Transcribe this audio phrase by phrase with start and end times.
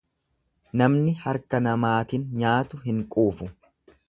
[0.81, 3.53] Namni harka namaatin nyaatu hin quufu.